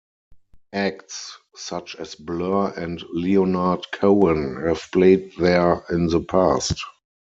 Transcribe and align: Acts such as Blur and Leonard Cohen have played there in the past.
Acts 0.73 1.37
such 1.55 1.95
as 1.97 2.15
Blur 2.15 2.69
and 2.71 3.03
Leonard 3.13 3.85
Cohen 3.91 4.59
have 4.65 4.89
played 4.91 5.31
there 5.37 5.83
in 5.91 6.07
the 6.07 6.21
past. 6.21 6.81